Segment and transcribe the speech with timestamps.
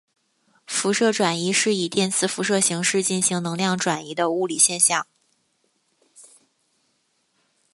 [0.65, 5.05] 辐射转移是以电磁辐射形式进行能量转移的物理现象。